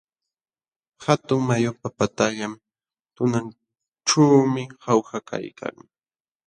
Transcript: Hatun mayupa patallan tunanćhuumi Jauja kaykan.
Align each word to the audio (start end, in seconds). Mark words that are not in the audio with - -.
Hatun 1.03 1.41
mayupa 1.47 1.87
patallan 1.97 2.53
tunanćhuumi 3.15 4.63
Jauja 4.83 5.19
kaykan. 5.29 5.75